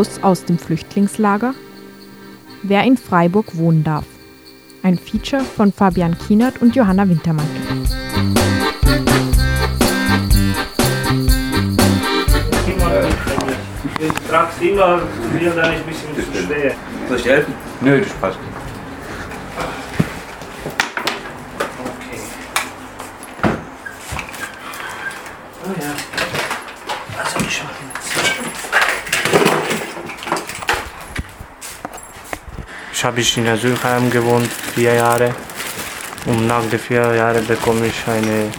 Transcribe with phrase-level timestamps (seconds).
[0.00, 1.52] Raus aus dem Flüchtlingslager?
[2.62, 4.06] Wer in Freiburg wohnen darf.
[4.82, 7.60] Ein Feature von Fabian Kienert und Johanna Wintermantel.
[13.98, 15.02] Ich trag's immer,
[15.38, 16.74] mir dann ein bisschen zu schwer.
[17.06, 17.54] Soll ich dir helfen?
[17.82, 18.38] Nö, das passt.
[21.84, 22.20] Okay.
[25.66, 25.92] Oh ja.
[27.22, 28.00] Also ich mache jetzt.
[33.00, 35.34] Ich habe in Asylheim gewohnt, vier Jahre.
[36.26, 38.50] Und nach den vier Jahren bekomme ich eine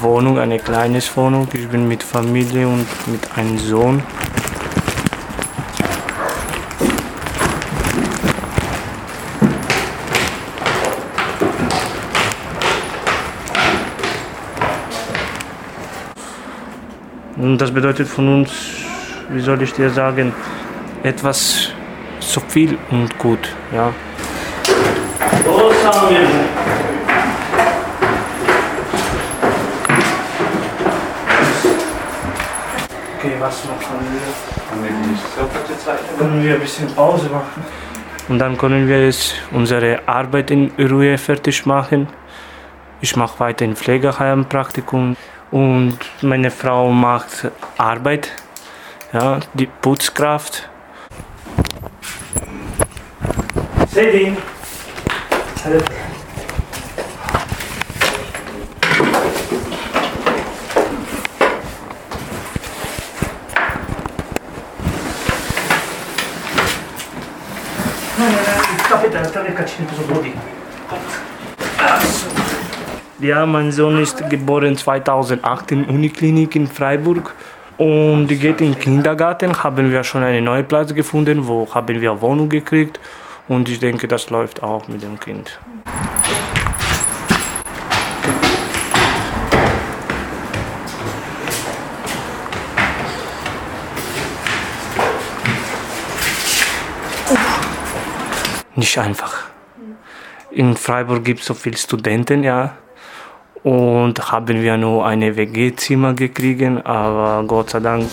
[0.00, 1.46] Wohnung, eine kleine Wohnung.
[1.52, 4.02] Ich bin mit Familie und mit einem Sohn.
[17.36, 18.50] Und das bedeutet von uns,
[19.30, 20.32] wie soll ich dir sagen,
[21.04, 21.73] etwas
[22.34, 23.48] so viel und gut.
[23.72, 23.92] Ja.
[33.18, 34.20] Okay, was machen wir?
[36.18, 37.64] Können wir ein bisschen Pause machen?
[38.28, 42.08] Und dann können wir jetzt unsere Arbeit in Ruhe fertig machen.
[43.00, 45.16] Ich mache weiter in Pflegeheim Praktikum
[45.52, 48.32] und meine Frau macht Arbeit,
[49.12, 50.68] ja, die Putzkraft.
[53.94, 54.36] Sedin.
[73.20, 77.32] Ja, mein Sohn ist geboren 2008 in Uniklinik in Freiburg
[77.78, 79.62] und geht in den Kindergarten.
[79.62, 82.98] Haben wir schon einen neuen Platz gefunden, wo haben wir Wohnung gekriegt
[83.48, 85.58] und ich denke, das läuft auch mit dem Kind.
[98.76, 99.44] Nicht einfach.
[100.50, 102.76] In Freiburg gibt es so viele Studenten, ja.
[103.62, 108.10] Und haben wir nur eine WG-Zimmer gekriegt, aber Gott sei Dank.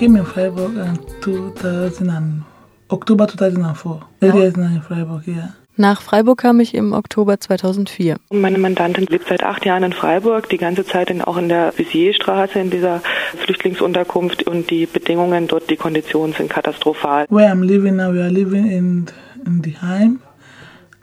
[0.00, 2.42] Came in Freiburg in 2000 and,
[2.88, 4.00] October 2004.
[4.22, 5.52] Eight years now in Freiburg, yeah.
[5.76, 8.16] Nach Freiburg kam ich im Oktober 2004.
[8.30, 11.74] Meine Mandantin lebt seit acht Jahren in Freiburg, die ganze Zeit in, auch in der
[11.76, 13.02] Visierstraße in dieser
[13.44, 17.26] Flüchtlingsunterkunft und die Bedingungen dort, die Konditionen sind katastrophal.
[17.28, 19.06] Where I'm living now, we are living in,
[19.46, 20.20] in the Heim,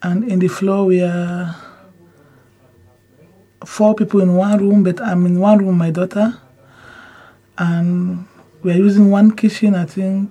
[0.02, 1.56] and in the floor we are
[3.64, 6.34] four people in one room, but I'm in one room, my daughter,
[7.58, 8.26] and
[8.68, 10.30] we are using one kitchen, I think,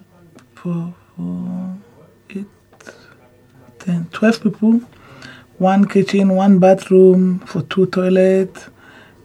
[0.55, 1.75] for, for
[2.31, 2.47] eight,
[3.79, 4.81] ten, 12 people.
[5.59, 8.69] One kitchen, one bathroom, for two toilets.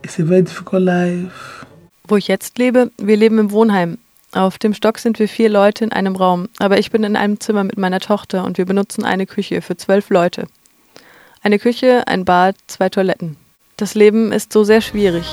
[0.01, 1.65] It's a very difficult life.
[2.07, 3.97] Wo ich jetzt lebe, wir leben im Wohnheim.
[4.31, 7.41] Auf dem Stock sind wir vier Leute in einem Raum, aber ich bin in einem
[7.41, 10.47] Zimmer mit meiner Tochter und wir benutzen eine Küche für zwölf Leute.
[11.43, 13.35] Eine Küche, ein Bad, zwei Toiletten.
[13.75, 15.25] Das Leben ist so sehr schwierig.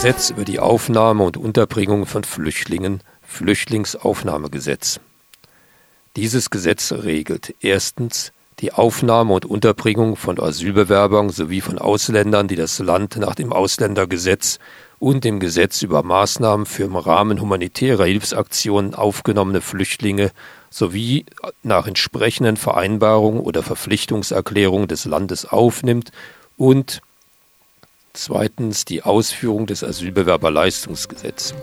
[0.00, 5.00] Gesetz über die Aufnahme und Unterbringung von Flüchtlingen, Flüchtlingsaufnahmegesetz.
[6.14, 12.78] Dieses Gesetz regelt erstens die Aufnahme und Unterbringung von Asylbewerbern sowie von Ausländern, die das
[12.78, 14.60] Land nach dem Ausländergesetz
[15.00, 20.30] und dem Gesetz über Maßnahmen für im Rahmen humanitärer Hilfsaktionen aufgenommene Flüchtlinge
[20.70, 21.26] sowie
[21.64, 26.12] nach entsprechenden Vereinbarungen oder Verpflichtungserklärungen des Landes aufnimmt
[26.56, 27.02] und
[28.12, 31.54] Zweitens die Ausführung des Asylbewerberleistungsgesetzes.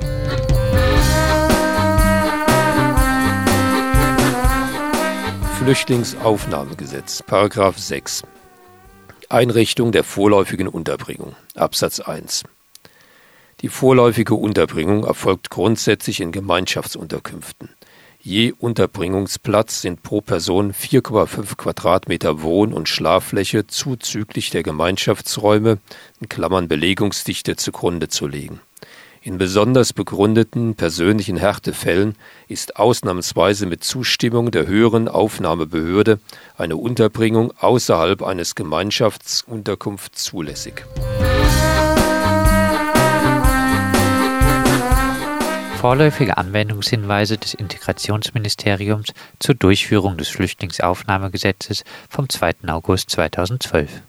[5.60, 8.24] Flüchtlingsaufnahmegesetz, Paragraph 6.
[9.30, 12.44] Einrichtung der vorläufigen Unterbringung, Absatz 1.
[13.62, 17.70] Die vorläufige Unterbringung erfolgt grundsätzlich in Gemeinschaftsunterkünften.
[18.28, 25.78] Je Unterbringungsplatz sind pro Person 4,5 Quadratmeter Wohn- und Schlaffläche zuzüglich der Gemeinschaftsräume
[26.68, 28.62] (Belegungsdichte) zugrunde zu legen.
[29.22, 32.16] In besonders begründeten persönlichen Härtefällen
[32.48, 36.20] ist ausnahmsweise mit Zustimmung der höheren Aufnahmebehörde
[36.58, 40.84] eine Unterbringung außerhalb eines Gemeinschaftsunterkunfts zulässig.
[45.86, 52.56] Vorläufige Anwendungshinweise des Integrationsministeriums zur Durchführung des Flüchtlingsaufnahmegesetzes vom 2.
[52.66, 54.02] August 2012.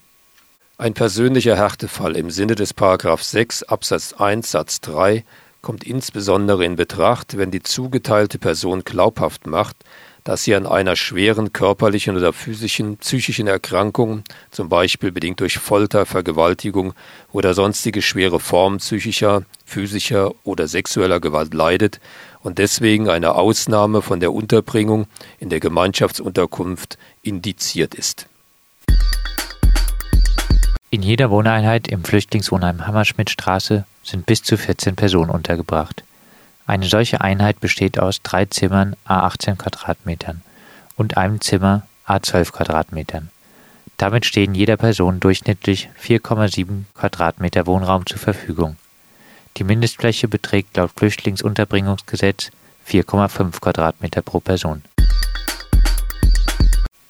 [0.78, 2.74] Ein persönlicher Härtefall im Sinne des§
[3.22, 5.22] 6 Absatz 1 Satz 3
[5.60, 9.76] kommt insbesondere in Betracht, wenn die zugeteilte Person glaubhaft macht,
[10.26, 16.04] dass sie an einer schweren körperlichen oder physischen, psychischen Erkrankung, zum Beispiel bedingt durch Folter,
[16.04, 16.94] Vergewaltigung
[17.30, 22.00] oder sonstige schwere Formen psychischer, physischer oder sexueller Gewalt leidet
[22.42, 25.06] und deswegen eine Ausnahme von der Unterbringung
[25.38, 28.26] in der Gemeinschaftsunterkunft indiziert ist.
[30.90, 36.02] In jeder Wohneinheit im Flüchtlingswohnheim Hammerschmidtstraße sind bis zu 14 Personen untergebracht.
[36.68, 40.42] Eine solche Einheit besteht aus drei Zimmern a 18 Quadratmetern
[40.96, 43.30] und einem Zimmer a 12 Quadratmetern.
[43.98, 48.76] Damit stehen jeder Person durchschnittlich 4,7 Quadratmeter Wohnraum zur Verfügung.
[49.56, 52.50] Die Mindestfläche beträgt laut Flüchtlingsunterbringungsgesetz
[52.88, 54.82] 4,5 Quadratmeter pro Person.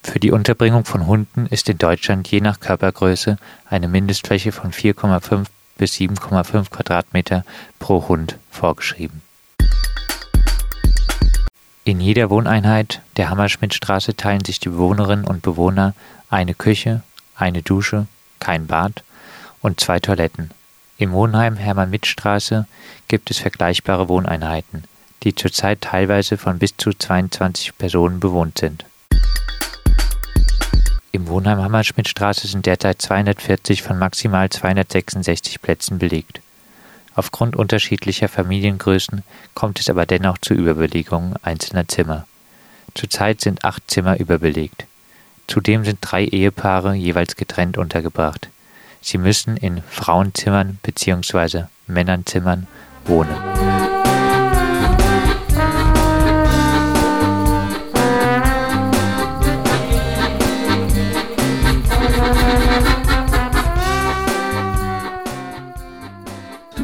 [0.02, 3.38] Für die Unterbringung von Hunden ist in Deutschland je nach Körpergröße
[3.69, 5.47] eine Mindestfläche von 4,5
[5.79, 7.44] bis 7,5 Quadratmeter
[7.79, 9.25] pro Hund vorgeschrieben.
[11.87, 15.94] In jeder Wohneinheit der Hammerschmidtstraße teilen sich die Bewohnerinnen und Bewohner
[16.29, 17.05] eine Küche,
[17.37, 18.09] eine Dusche,
[18.41, 19.05] kein Bad
[19.62, 20.50] und zwei Toiletten.
[20.99, 22.67] Im Wohnheim Hermann-Mitt-Straße
[23.06, 24.83] gibt es vergleichbare Wohneinheiten,
[25.23, 28.85] die zurzeit teilweise von bis zu 22 Personen bewohnt sind.
[31.12, 36.41] Im Wohnheim Hammerschmidtstraße sind derzeit 240 von maximal 266 Plätzen belegt.
[37.16, 39.24] Aufgrund unterschiedlicher Familiengrößen
[39.54, 42.26] kommt es aber dennoch zu Überbelegungen einzelner Zimmer.
[42.94, 44.86] Zurzeit sind acht Zimmer überbelegt.
[45.48, 48.50] Zudem sind drei Ehepaare jeweils getrennt untergebracht.
[49.00, 51.64] Sie müssen in Frauenzimmern bzw.
[51.86, 52.66] Männernzimmern
[53.06, 53.75] wohnen.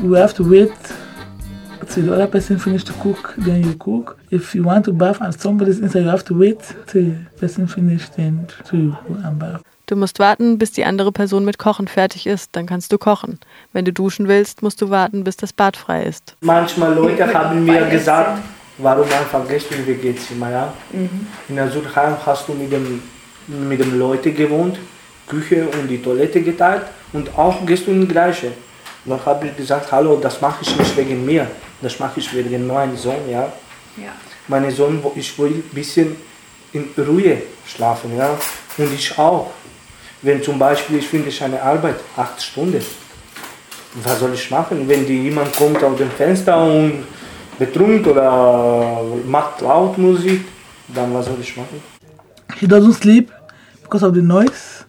[0.03, 0.73] You have to wait
[1.89, 4.19] till the other person finish to cook, then you cook.
[4.31, 7.67] If you want to bath and somebody's inside, you have to wait till the person
[7.69, 9.63] finish, then to you go and bath.
[9.87, 13.39] Du musst warten, bis die andere Person mit Kochen fertig ist, dann kannst du kochen.
[13.73, 16.37] Wenn du duschen willst, musst du warten, bis das Bad frei ist.
[16.41, 18.41] Manchmal Leute haben mir gesagt,
[18.79, 20.73] warum einfach gehst du in WG-Zimmer, ja?
[20.93, 21.27] Mhm.
[21.49, 23.03] In Asylheim hast du mit dem,
[23.49, 24.79] mit dem Leute gewohnt,
[25.27, 28.53] Küche und die Toilette geteilt und auch gehst du in die gleiche.
[29.05, 31.47] Dann habe ich gesagt, hallo, das mache ich nicht wegen mir,
[31.81, 33.53] das mache ich wegen meinem Sohn, ja.
[33.97, 34.13] ja.
[34.47, 36.17] Mein Sohn, ich will ein bisschen
[36.73, 38.31] in Ruhe schlafen, ja.
[38.79, 39.51] Und ich auch.
[40.23, 42.85] Wenn zum Beispiel ich finde ich eine Arbeit, acht Stunden,
[43.95, 44.89] was soll ich machen?
[44.89, 47.05] Wenn die, jemand kommt aus dem Fenster und
[47.59, 50.45] betrunken oder macht laut Musik,
[50.95, 51.83] dann was soll ich machen?
[52.59, 53.33] He doesn't sleep
[53.83, 54.85] because of the noise.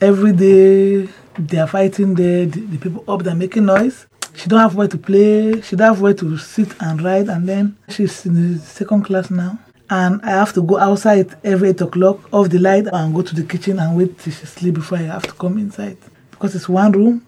[0.00, 4.06] Every day they are fighting there, the, the people up there making noise.
[4.34, 7.48] She don't have where to play, she don't have where to sit and ride, and
[7.48, 9.58] then she's in the second class now.
[9.90, 13.34] And I have to go outside every 8 o'clock, off the light, and go to
[13.34, 15.96] the kitchen and wait till she sleep before I have to come inside.
[16.30, 17.26] Because it's one room,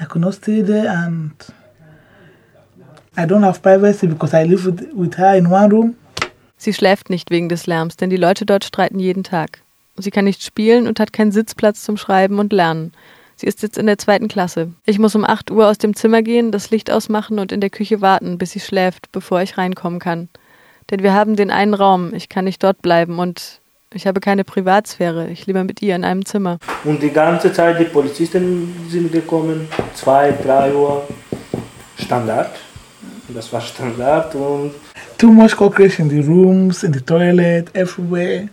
[0.00, 1.32] I could not stay there, and
[3.16, 5.96] I don't have privacy because I live with, with her in one room.
[6.56, 9.62] Sie schläft nicht wegen des Lärms, denn die Leute dort streiten jeden Tag.
[9.96, 12.92] Sie kann nicht spielen und hat keinen Sitzplatz zum Schreiben und Lernen.
[13.40, 14.68] Sie ist jetzt in der zweiten Klasse.
[14.84, 17.70] Ich muss um 8 Uhr aus dem Zimmer gehen, das Licht ausmachen und in der
[17.70, 20.28] Küche warten, bis sie schläft, bevor ich reinkommen kann.
[20.90, 23.62] Denn wir haben den einen Raum, ich kann nicht dort bleiben und
[23.94, 25.30] ich habe keine Privatsphäre.
[25.30, 26.58] Ich lieber mit ihr in einem Zimmer.
[26.84, 31.08] Und die ganze Zeit die Polizisten sind gekommen, 2, 3 Uhr,
[31.96, 32.50] Standard.
[33.28, 34.72] Das war Standard und
[35.16, 38.50] too much cockroach in the rooms, in the toilet, everywhere.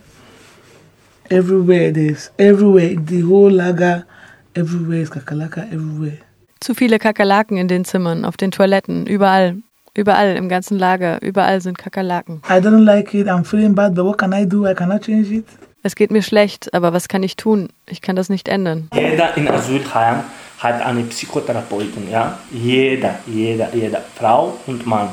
[1.28, 4.06] Everywhere there's everywhere in the whole lager.
[4.54, 6.18] Everywhere is kakalaka, everywhere.
[6.60, 9.56] Zu viele Kakerlaken in den Zimmern, auf den Toiletten, überall.
[9.94, 12.42] Überall im ganzen Lager, überall sind Kakerlaken.
[12.48, 14.68] I don't like it, I'm feeling bad, but what can I do?
[14.68, 15.44] I cannot change it.
[15.82, 17.68] Es geht mir schlecht, aber was kann ich tun?
[17.86, 18.88] Ich kann das nicht ändern.
[18.92, 20.22] Jeder in Asylheim
[20.58, 22.38] hat eine Psychotherapeutin, ja?
[22.50, 25.08] Jeder, jeder, jeder, Frau und Mann.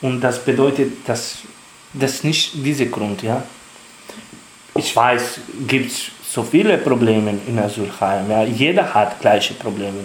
[0.00, 1.38] Und das bedeutet, dass
[1.92, 3.42] das nicht dieser Grund, ja?
[4.76, 8.30] Ich weiß, gibt es so viele Probleme in Asylheim.
[8.30, 8.42] Ja.
[8.44, 10.00] Jeder hat gleiche Probleme.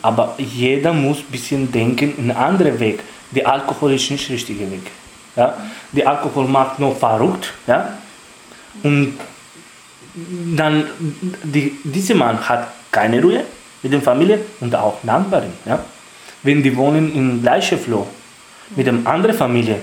[0.00, 3.00] Aber jeder muss ein bisschen denken in einen anderen Weg.
[3.30, 4.86] Der Alkohol ist nicht der richtige Weg.
[5.36, 5.54] Ja.
[5.92, 7.52] Der Alkohol macht nur verrückt.
[7.66, 7.98] Ja.
[8.82, 9.18] Und
[10.56, 10.84] dann,
[11.42, 13.44] die, dieser Mann hat keine Ruhe
[13.82, 15.52] mit der Familie und auch Nachbarn.
[15.66, 15.84] Ja.
[16.42, 18.06] Wenn die wohnen im gleichen Flur,
[18.74, 19.76] mit dem anderen Familie.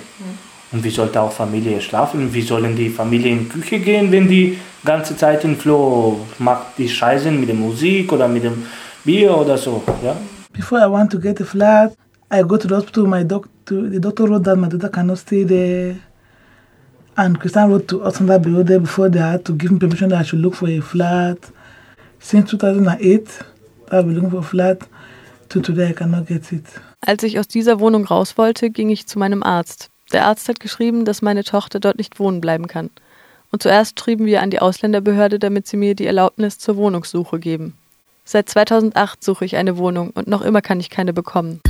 [0.71, 2.33] Und wie sollte auch Familie schlafen?
[2.33, 6.77] Wie sollen die Familie in die Küche gehen, wenn die ganze Zeit in Flo macht
[6.77, 8.65] die Scheißen mit der Musik oder mit dem
[9.03, 9.83] Bier oder so?
[10.03, 10.15] Ja?
[10.53, 11.93] Before I want to get a flat,
[12.33, 13.05] I go to the hospital.
[13.05, 15.95] My doctor, the doctor wrote that my daughter cannot stay there.
[17.17, 20.09] And Christian wrote to us on that there before they had to give me permission
[20.09, 21.37] that I should look for a flat.
[22.19, 23.27] Since 2008,
[23.91, 24.87] I've been looking for a flat.
[25.49, 26.63] To today, I cannot get it.
[27.05, 29.89] Als ich aus dieser Wohnung raus wollte, ging ich zu meinem Arzt.
[30.13, 32.89] Der Arzt hat geschrieben, dass meine Tochter dort nicht wohnen bleiben kann.
[33.51, 37.77] Und zuerst schrieben wir an die Ausländerbehörde, damit sie mir die Erlaubnis zur Wohnungssuche geben.
[38.25, 41.61] Seit 2008 suche ich eine Wohnung und noch immer kann ich keine bekommen.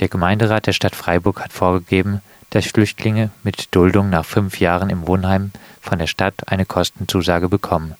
[0.00, 2.20] Der Gemeinderat der Stadt Freiburg hat vorgegeben,
[2.50, 7.94] dass Flüchtlinge mit Duldung nach fünf Jahren im Wohnheim von der Stadt eine Kostenzusage bekommen,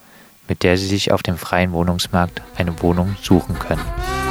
[0.48, 4.27] mit der sie sich auf dem freien Wohnungsmarkt eine Wohnung suchen können.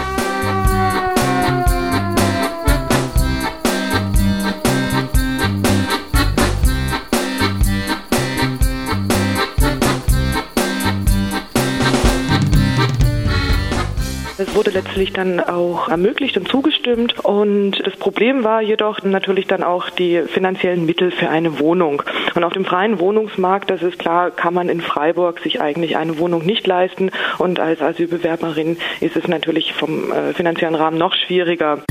[14.67, 17.19] Wurde letztlich dann auch ermöglicht und zugestimmt.
[17.19, 22.03] Und das Problem war jedoch natürlich dann auch die finanziellen Mittel für eine Wohnung.
[22.35, 26.17] Und auf dem freien Wohnungsmarkt, das ist klar, kann man in Freiburg sich eigentlich eine
[26.17, 27.11] Wohnung nicht leisten.
[27.37, 31.83] Und als Asylbewerberin ist es natürlich vom äh, finanziellen Rahmen noch schwieriger.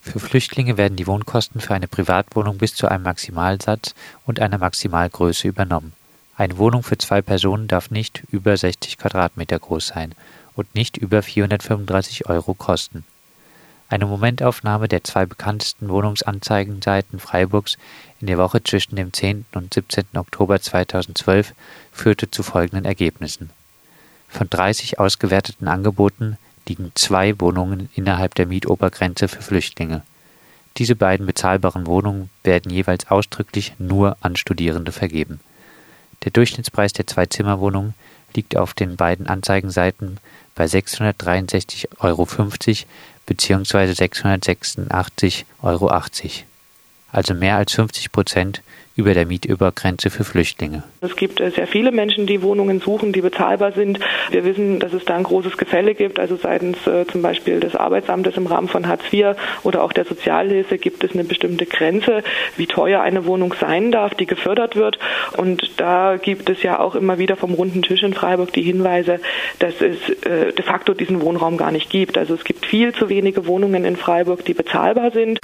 [0.00, 3.94] Für Flüchtlinge werden die Wohnkosten für eine Privatwohnung bis zu einem Maximalsatz
[4.24, 5.92] und einer Maximalgröße übernommen.
[6.38, 10.14] Eine Wohnung für zwei Personen darf nicht über 60 Quadratmeter groß sein
[10.54, 13.04] und nicht über 435 Euro kosten.
[13.88, 17.76] Eine Momentaufnahme der zwei bekanntesten Wohnungsanzeigenseiten Freiburgs
[18.20, 19.46] in der Woche zwischen dem 10.
[19.52, 20.04] und 17.
[20.14, 21.54] Oktober 2012
[21.90, 23.50] führte zu folgenden Ergebnissen.
[24.28, 26.38] Von 30 ausgewerteten Angeboten
[26.68, 30.02] liegen zwei Wohnungen innerhalb der Mietobergrenze für Flüchtlinge.
[30.76, 35.40] Diese beiden bezahlbaren Wohnungen werden jeweils ausdrücklich nur an Studierende vergeben.
[36.24, 37.94] Der Durchschnittspreis der Zwei-Zimmer-Wohnung
[38.34, 40.18] liegt auf den beiden Anzeigenseiten
[40.54, 42.26] bei 663,50 Euro
[43.26, 43.92] bzw.
[43.92, 45.90] 686,80 Euro,
[47.12, 48.62] also mehr als 50 Prozent
[48.96, 50.82] über der Mietübergrenze für Flüchtlinge.
[51.00, 54.00] Es gibt äh, sehr viele Menschen, die Wohnungen suchen, die bezahlbar sind.
[54.30, 56.18] Wir wissen, dass es da ein großes Gefälle gibt.
[56.18, 60.04] Also seitens äh, zum Beispiel des Arbeitsamtes im Rahmen von Hartz IV oder auch der
[60.04, 62.22] Sozialhilfe gibt es eine bestimmte Grenze,
[62.56, 64.98] wie teuer eine Wohnung sein darf, die gefördert wird.
[65.36, 69.20] Und da gibt es ja auch immer wieder vom runden Tisch in Freiburg die Hinweise,
[69.60, 72.18] dass es äh, de facto diesen Wohnraum gar nicht gibt.
[72.18, 75.38] Also es gibt viel zu wenige Wohnungen in Freiburg, die bezahlbar sind.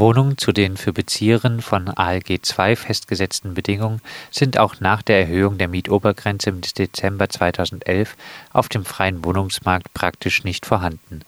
[0.00, 5.58] Wohnungen zu den für Bezieherinnen von ALG II festgesetzten Bedingungen sind auch nach der Erhöhung
[5.58, 8.16] der Mietobergrenze im Dezember 2011
[8.50, 11.20] auf dem freien Wohnungsmarkt praktisch nicht vorhanden.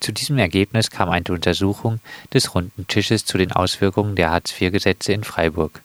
[0.00, 2.00] Zu diesem Ergebnis kam eine Untersuchung
[2.34, 5.80] des Runden Tisches zu den Auswirkungen der Hartz-IV-Gesetze in Freiburg.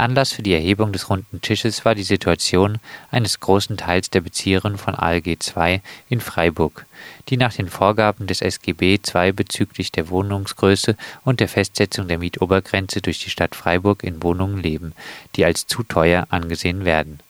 [0.00, 2.78] Anlass für die Erhebung des Runden Tisches war die Situation
[3.10, 6.86] eines großen Teils der Bezieherinnen von ALG II in Freiburg,
[7.28, 13.02] die nach den Vorgaben des SGB II bezüglich der Wohnungsgröße und der Festsetzung der Mietobergrenze
[13.02, 14.94] durch die Stadt Freiburg in Wohnungen leben,
[15.36, 17.20] die als zu teuer angesehen werden.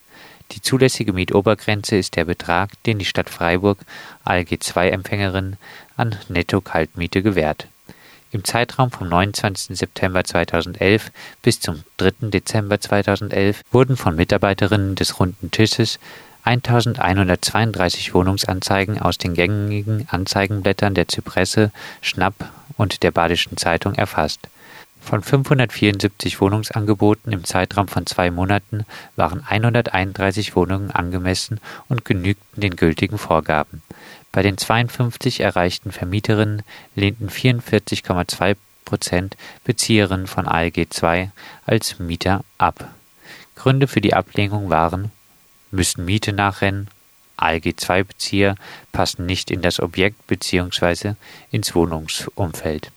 [0.53, 3.79] Die zulässige Mietobergrenze ist der Betrag, den die Stadt Freiburg
[4.23, 5.57] ALG II-Empfängerinnen
[5.97, 7.67] an Netto-Kaltmiete gewährt
[8.31, 9.77] im Zeitraum vom 29.
[9.77, 11.11] September 2011
[11.43, 12.31] bis zum 3.
[12.31, 15.99] Dezember 2011 wurden von Mitarbeiterinnen des Runden Tisches
[16.45, 21.71] 1132 Wohnungsanzeigen aus den gängigen Anzeigenblättern der Zypresse,
[22.01, 24.49] Schnapp und der Badischen Zeitung erfasst.
[25.03, 28.85] Von 574 Wohnungsangeboten im Zeitraum von zwei Monaten
[29.17, 31.59] waren 131 Wohnungen angemessen
[31.89, 33.83] und genügten den gültigen Vorgaben.
[34.33, 36.63] Bei den 52 erreichten Vermieterinnen
[36.95, 41.31] lehnten 44,2 Prozent Bezieherinnen von ALG II
[41.67, 42.89] als Mieter ab.
[43.55, 45.13] Gründe für die Ablehnung waren
[45.71, 46.89] müssen Miete nachrennen,
[47.37, 48.55] ALG II-Bezieher
[48.93, 51.15] passen nicht in das Objekt bzw.
[51.51, 52.91] ins Wohnungsumfeld,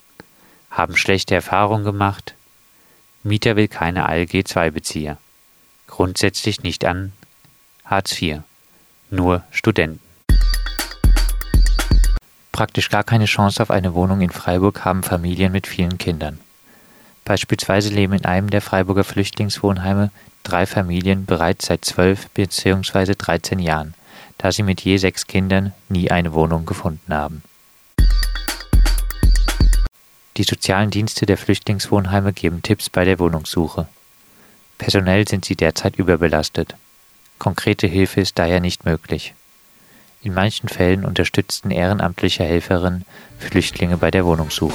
[0.69, 2.35] haben schlechte Erfahrungen gemacht,
[3.23, 5.17] Mieter will keine ALG II-Bezieher,
[5.87, 7.13] grundsätzlich nicht an
[7.85, 8.39] Hartz IV,
[9.09, 10.02] nur Studenten.
[12.53, 16.39] Praktisch gar keine Chance auf eine Wohnung in Freiburg haben Familien mit vielen Kindern.
[17.25, 20.11] Beispielsweise leben in einem der Freiburger Flüchtlingswohnheime
[20.43, 23.15] drei Familien bereits seit zwölf bzw.
[23.17, 23.95] 13 Jahren,
[24.37, 27.41] da sie mit je sechs Kindern nie eine Wohnung gefunden haben.
[30.37, 33.87] Die sozialen Dienste der Flüchtlingswohnheime geben Tipps bei der Wohnungssuche.
[34.77, 36.75] Personell sind sie derzeit überbelastet.
[37.39, 39.33] Konkrete Hilfe ist daher nicht möglich.
[40.23, 43.03] In manchen Fällen unterstützten ehrenamtliche Helferinnen
[43.39, 44.73] Flüchtlinge bei der Wohnungssuche.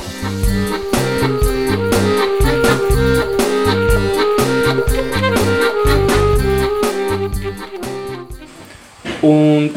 [9.23, 9.71] Und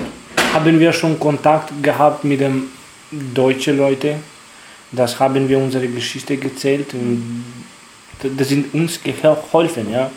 [0.53, 2.63] haben wir schon Kontakt gehabt mit den
[3.33, 4.15] deutschen Leuten.
[4.91, 7.45] Das haben wir unsere Geschichte gezählt und
[8.21, 10.11] das sind uns geholfen, ja,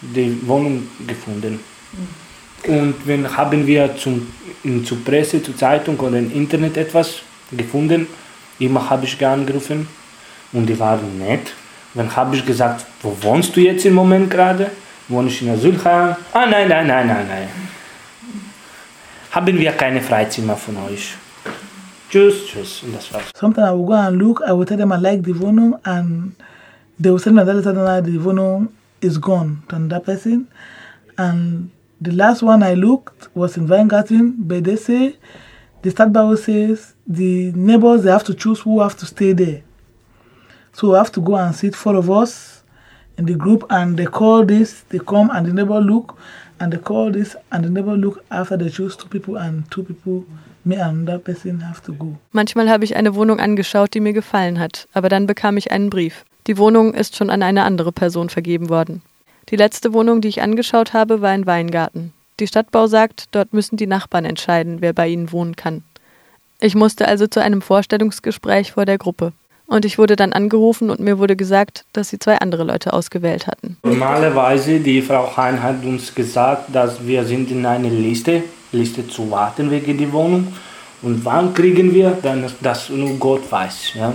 [0.00, 1.60] die Wohnung gefunden.
[2.66, 4.26] Und wenn haben wir zum,
[4.84, 7.20] zur Presse, zur Zeitung oder im Internet etwas
[7.52, 8.06] gefunden,
[8.58, 9.86] immer habe ich angerufen
[10.52, 11.52] und die waren nett.
[11.94, 14.70] Dann habe ich gesagt, wo wohnst du jetzt im Moment gerade?
[15.08, 16.16] Wohne ich in Asylheim?
[16.32, 17.48] Ah, nein, nein, nein, nein, nein.
[19.30, 21.14] Haben wir keine Freizimmer von euch?
[22.10, 22.82] Tschüss, tschüss.
[22.82, 23.24] Und das war's.
[23.34, 26.34] Sometimes I will go and look, I will tell them I like the Wohnung and
[26.98, 28.68] they will send me another letter that the Wohnung
[29.00, 30.48] is gone to another person.
[31.16, 31.70] And
[32.00, 35.16] the last one I looked was in Weingarten, but they say,
[35.82, 39.62] the Stadtbau says the neighbors, they have to choose who have to stay there.
[40.72, 42.62] So we have to go and sit four of us
[43.16, 46.18] in the group and they call this, they come and the neighbor look
[46.60, 49.82] and they call this and the neighbor look after they choose two people and two
[49.82, 50.24] people
[50.64, 52.18] me and that person have to go.
[52.32, 55.90] Manchmal habe ich eine Wohnung angeschaut, die mir gefallen hat, aber dann bekam ich einen
[55.90, 56.24] Brief.
[56.46, 59.02] Die Wohnung ist schon an eine andere Person vergeben worden.
[59.50, 62.12] Die letzte Wohnung, die ich angeschaut habe, war ein Weingarten.
[62.40, 65.84] Die Stadtbau sagt, dort müssen die Nachbarn entscheiden, wer bei ihnen wohnen kann.
[66.58, 69.32] Ich musste also zu einem Vorstellungsgespräch vor der Gruppe.
[69.66, 73.46] Und ich wurde dann angerufen und mir wurde gesagt, dass sie zwei andere Leute ausgewählt
[73.46, 73.76] hatten.
[73.84, 79.30] Normalerweise, die Frau Hein hat uns gesagt, dass wir sind in einer Liste, Liste zu
[79.30, 80.52] warten wegen der Wohnung.
[81.02, 83.94] Und wann kriegen wir, dann das nur Gott weiß.
[83.94, 84.12] Ja.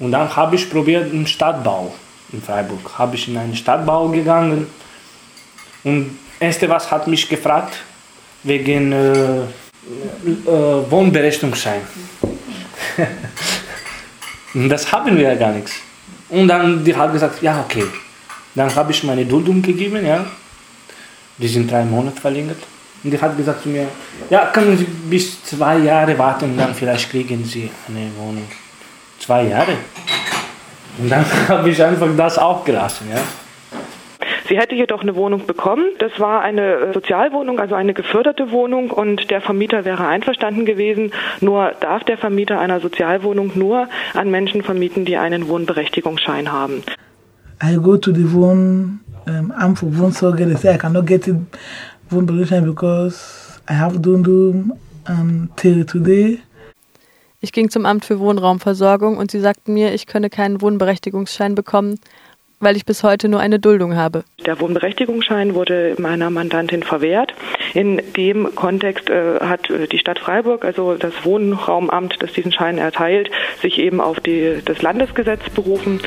[0.00, 1.92] Und dann habe ich probiert im Stadtbau
[2.32, 2.98] in Freiburg.
[2.98, 4.66] Habe ich in einen Stadtbau gegangen
[5.84, 7.78] und erste was hat mich gefragt
[8.42, 11.80] wegen äh, äh, Wohnberechnungsschein.
[14.68, 15.72] das haben wir ja gar nichts.
[16.28, 17.84] Und dann die hat gesagt, ja okay.
[18.54, 20.26] Dann habe ich meine Duldung gegeben, ja.
[21.38, 22.58] Die sind drei Monate verlängert.
[23.04, 23.86] Und die hat gesagt zu mir,
[24.28, 28.48] ja, können Sie bis zwei Jahre warten, dann vielleicht kriegen Sie eine Wohnung.
[29.20, 29.76] Zwei Jahre.
[30.98, 33.20] Und dann habe ich einfach das auch gelassen, ja.
[34.48, 35.84] Sie hätte jedoch eine Wohnung bekommen.
[35.98, 41.12] Das war eine Sozialwohnung, also eine geförderte Wohnung und der Vermieter wäre einverstanden gewesen.
[41.40, 46.82] Nur darf der Vermieter einer Sozialwohnung nur an Menschen vermieten, die einen Wohnberechtigungsschein haben.
[47.62, 51.36] I go to the Wohn, um, Amt for Wohnsorge, they say I cannot get it
[52.08, 54.72] Wohnberechtigung because I have Dundum
[55.06, 56.38] until today.
[57.40, 62.00] Ich ging zum Amt für Wohnraumversorgung und sie sagten mir, ich könne keinen Wohnberechtigungsschein bekommen,
[62.58, 64.24] weil ich bis heute nur eine Duldung habe.
[64.44, 67.34] Der Wohnberechtigungsschein wurde meiner Mandantin verwehrt.
[67.74, 73.30] In dem Kontext äh, hat die Stadt Freiburg, also das Wohnraumamt, das diesen Schein erteilt,
[73.62, 76.00] sich eben auf die, das Landesgesetz berufen.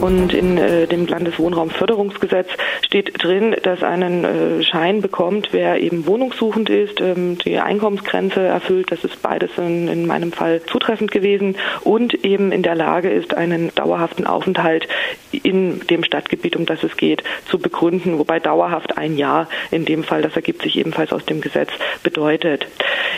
[0.00, 2.48] Und in äh, dem Landeswohnraumförderungsgesetz
[2.86, 8.90] steht drin, dass einen äh, Schein bekommt, wer eben wohnungssuchend ist, ähm, die Einkommensgrenze erfüllt.
[8.90, 13.34] Das ist beides in, in meinem Fall zutreffend gewesen und eben in der Lage ist,
[13.34, 14.88] einen dauerhaften Aufenthalt
[15.32, 18.18] in dem Stadtgebiet, um das es geht, zu begründen.
[18.18, 21.70] Wobei dauerhaft ein Jahr in dem Fall, das ergibt sich ebenfalls aus dem Gesetz,
[22.02, 22.66] bedeutet.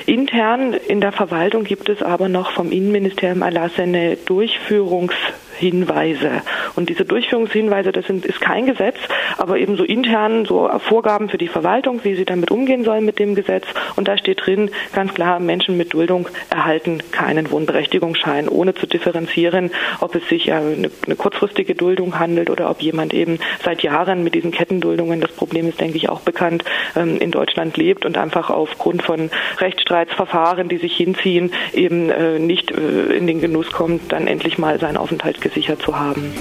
[0.06, 5.14] Intern in der Verwaltung gibt es aber noch vom Innenministerium erlassene Durchführungs
[5.54, 6.42] Hinweise.
[6.74, 8.96] Und diese Durchführungshinweise, das sind, ist kein Gesetz,
[9.38, 13.18] aber eben so intern so Vorgaben für die Verwaltung, wie sie damit umgehen sollen mit
[13.18, 13.66] dem Gesetz.
[13.96, 19.70] Und da steht drin, ganz klar, Menschen mit Duldung erhalten keinen Wohnberechtigungsschein, ohne zu differenzieren,
[20.00, 24.24] ob es sich ja eine, eine kurzfristige Duldung handelt oder ob jemand eben seit Jahren
[24.24, 26.64] mit diesen Kettenduldungen, das Problem ist, denke ich, auch bekannt,
[26.96, 32.70] ähm, in Deutschland lebt und einfach aufgrund von Rechtsstreitsverfahren, die sich hinziehen, eben äh, nicht
[32.70, 36.32] äh, in den Genuss kommt, dann endlich mal seinen Aufenthalt gesichert zu haben.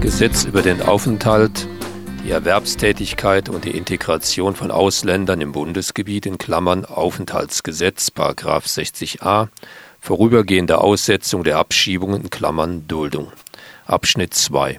[0.00, 1.68] Gesetz über den Aufenthalt,
[2.24, 9.48] die Erwerbstätigkeit und die Integration von Ausländern im Bundesgebiet in Klammern Aufenthaltsgesetz, Paragraph 60a,
[10.06, 13.32] vorübergehende Aussetzung der Abschiebungen in Klammern Duldung.
[13.86, 14.78] Abschnitt 2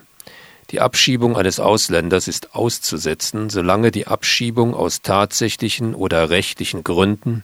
[0.71, 7.43] Die Abschiebung eines Ausländers ist auszusetzen, solange die Abschiebung aus tatsächlichen oder rechtlichen Gründen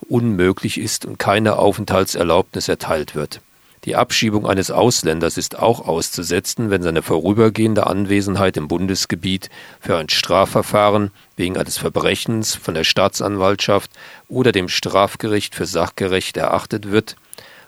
[0.00, 3.40] unmöglich ist und keine Aufenthaltserlaubnis erteilt wird.
[3.84, 10.08] Die Abschiebung eines Ausländers ist auch auszusetzen, wenn seine vorübergehende Anwesenheit im Bundesgebiet für ein
[10.08, 13.90] Strafverfahren wegen eines Verbrechens von der Staatsanwaltschaft
[14.28, 17.16] oder dem Strafgericht für sachgerecht erachtet wird,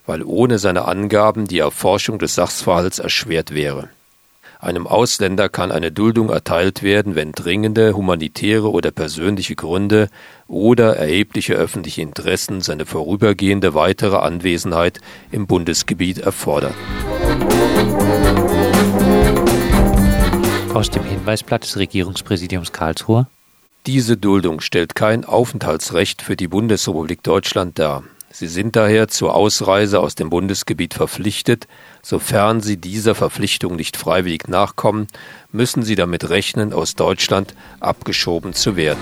[0.06, 3.88] weil ohne seine Angaben die Erforschung des Sachverhalts erschwert wäre.
[4.64, 10.08] Einem Ausländer kann eine Duldung erteilt werden, wenn dringende humanitäre oder persönliche Gründe
[10.46, 16.72] oder erhebliche öffentliche Interessen seine vorübergehende weitere Anwesenheit im Bundesgebiet erfordern.
[20.72, 23.26] Aus dem Hinweisblatt des Regierungspräsidiums Karlsruhe
[23.84, 28.02] Diese Duldung stellt kein Aufenthaltsrecht für die Bundesrepublik Deutschland dar.
[28.36, 31.68] Sie sind daher zur Ausreise aus dem Bundesgebiet verpflichtet.
[32.02, 35.06] Sofern Sie dieser Verpflichtung nicht freiwillig nachkommen,
[35.52, 38.98] müssen Sie damit rechnen, aus Deutschland abgeschoben zu werden.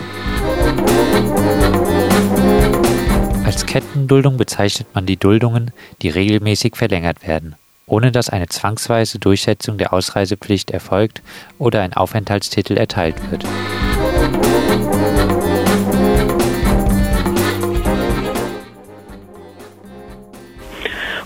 [3.47, 5.71] Als Kettenduldung bezeichnet man die Duldungen,
[6.03, 7.55] die regelmäßig verlängert werden,
[7.87, 11.23] ohne dass eine zwangsweise Durchsetzung der Ausreisepflicht erfolgt
[11.59, 13.47] oder ein Aufenthaltstitel erteilt wird.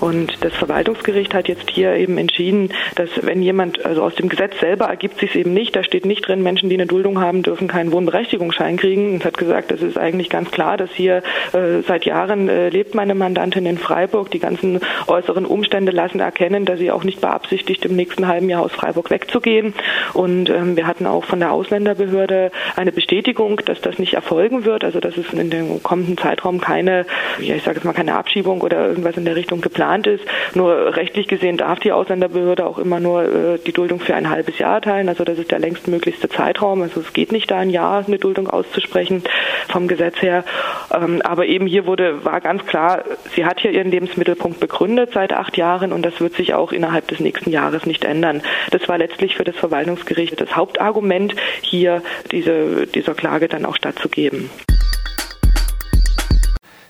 [0.07, 4.57] Und das Verwaltungsgericht hat jetzt hier eben entschieden, dass wenn jemand, also aus dem Gesetz
[4.61, 7.67] selber ergibt sich eben nicht, da steht nicht drin, Menschen, die eine Duldung haben, dürfen
[7.67, 9.15] keinen Wohnberechtigungsschein kriegen.
[9.15, 12.95] Und hat gesagt, das ist eigentlich ganz klar, dass hier äh, seit Jahren äh, lebt
[12.95, 14.31] meine Mandantin in Freiburg.
[14.31, 18.63] Die ganzen äußeren Umstände lassen erkennen, dass sie auch nicht beabsichtigt, im nächsten halben Jahr
[18.63, 19.75] aus Freiburg wegzugehen.
[20.13, 24.85] Und ähm, wir hatten auch von der Ausländerbehörde eine Bestätigung, dass das nicht erfolgen wird,
[24.85, 27.07] also dass es in dem kommenden Zeitraum keine,
[27.41, 30.25] ja ich sage jetzt mal keine Abschiebung oder irgendwas in der Richtung geplant geplant ist.
[30.55, 34.59] Nur rechtlich gesehen darf die Ausländerbehörde auch immer nur äh, die Duldung für ein halbes
[34.59, 35.09] Jahr erteilen.
[35.09, 36.83] Also das ist der längstmöglichste Zeitraum.
[36.83, 39.23] Also es geht nicht da ein Jahr eine Duldung auszusprechen
[39.69, 40.45] vom Gesetz her.
[40.93, 43.05] Ähm, aber eben hier wurde, war ganz klar,
[43.35, 47.09] sie hat hier ihren Lebensmittelpunkt begründet seit acht Jahren und das wird sich auch innerhalb
[47.09, 48.43] des nächsten Jahres nicht ändern.
[48.71, 54.51] Das war letztlich für das Verwaltungsgericht das Hauptargument, hier diese, dieser Klage dann auch stattzugeben.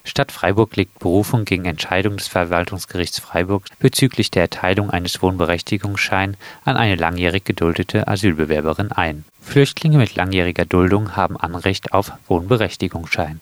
[0.06, 6.76] Stadt Freiburg legt Berufung gegen Entscheidung des Verwaltungsgerichts Freiburg bezüglich der Erteilung eines Wohnberechtigungsscheins an
[6.76, 9.24] eine langjährig geduldete Asylbewerberin ein.
[9.42, 13.40] Flüchtlinge mit langjähriger Duldung haben Anrecht auf Wohnberechtigungsschein.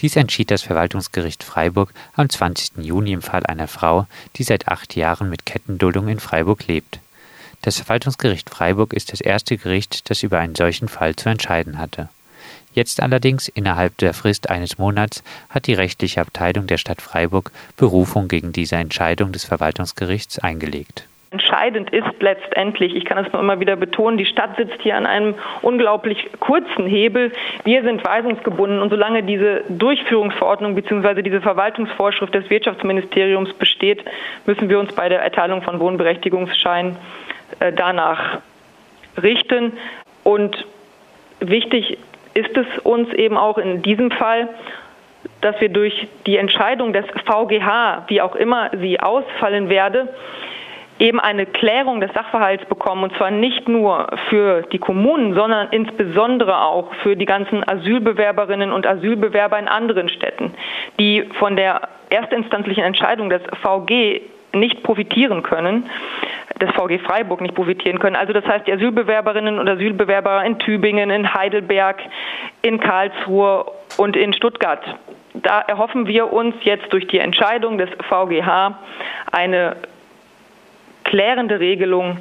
[0.00, 2.78] Dies entschied das Verwaltungsgericht Freiburg am 20.
[2.78, 7.00] Juni im Fall einer Frau, die seit acht Jahren mit Kettenduldung in Freiburg lebt.
[7.60, 12.08] Das Verwaltungsgericht Freiburg ist das erste Gericht, das über einen solchen Fall zu entscheiden hatte.
[12.72, 18.28] Jetzt allerdings, innerhalb der Frist eines Monats, hat die rechtliche Abteilung der Stadt Freiburg Berufung
[18.28, 21.08] gegen diese Entscheidung des Verwaltungsgerichts eingelegt.
[21.32, 25.06] Entscheidend ist letztendlich, ich kann es nur immer wieder betonen, die Stadt sitzt hier an
[25.06, 27.30] einem unglaublich kurzen Hebel.
[27.62, 31.22] Wir sind weisungsgebunden und solange diese Durchführungsverordnung bzw.
[31.22, 34.04] diese Verwaltungsvorschrift des Wirtschaftsministeriums besteht,
[34.44, 36.96] müssen wir uns bei der Erteilung von Wohnberechtigungsscheinen
[37.60, 38.40] äh, danach
[39.22, 39.74] richten.
[40.24, 40.66] Und
[41.38, 41.96] wichtig
[42.34, 44.48] ist es uns eben auch in diesem Fall,
[45.40, 50.08] dass wir durch die Entscheidung des VGH, wie auch immer sie ausfallen werde,
[50.98, 56.62] eben eine Klärung des Sachverhalts bekommen, und zwar nicht nur für die Kommunen, sondern insbesondere
[56.62, 60.52] auch für die ganzen Asylbewerberinnen und Asylbewerber in anderen Städten,
[60.98, 64.20] die von der erstinstanzlichen Entscheidung des VG
[64.52, 65.88] nicht profitieren können,
[66.60, 68.16] des VG Freiburg nicht profitieren können.
[68.16, 71.98] Also das heißt, die Asylbewerberinnen und Asylbewerber in Tübingen, in Heidelberg,
[72.62, 74.82] in Karlsruhe und in Stuttgart.
[75.34, 78.78] Da erhoffen wir uns jetzt durch die Entscheidung des VGH
[79.30, 79.76] eine
[81.04, 82.18] klärende Regelung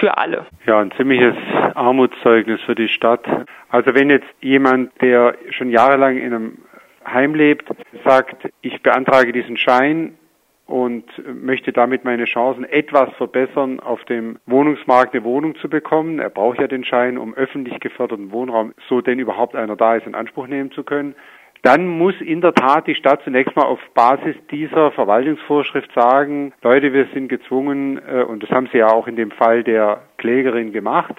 [0.00, 0.46] für alle.
[0.66, 1.34] Ja, ein ziemliches
[1.74, 3.24] Armutszeugnis für die Stadt.
[3.70, 6.58] Also wenn jetzt jemand, der schon jahrelang in einem
[7.06, 7.68] Heim lebt,
[8.04, 10.16] sagt, ich beantrage diesen Schein,
[10.66, 16.18] und möchte damit meine Chancen etwas verbessern, auf dem Wohnungsmarkt eine Wohnung zu bekommen.
[16.18, 20.06] Er braucht ja den Schein, um öffentlich geförderten Wohnraum, so denn überhaupt einer da ist,
[20.06, 21.14] in Anspruch nehmen zu können.
[21.62, 26.92] Dann muss in der Tat die Stadt zunächst mal auf Basis dieser Verwaltungsvorschrift sagen, Leute,
[26.92, 30.72] wir sind gezwungen, äh, und das haben sie ja auch in dem Fall der Klägerin
[30.72, 31.14] gemacht,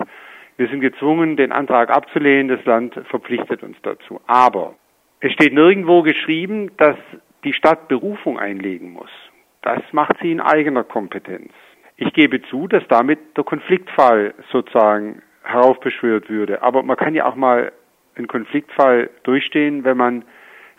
[0.58, 4.20] wir sind gezwungen, den Antrag abzulehnen, das Land verpflichtet uns dazu.
[4.26, 4.74] Aber
[5.20, 6.96] es steht nirgendwo geschrieben, dass
[7.44, 9.12] die Stadt Berufung einlegen muss.
[9.62, 11.52] Das macht sie in eigener Kompetenz.
[11.96, 16.62] Ich gebe zu, dass damit der Konfliktfall sozusagen heraufbeschwört würde.
[16.62, 17.72] Aber man kann ja auch mal
[18.16, 20.24] einen Konfliktfall durchstehen, wenn man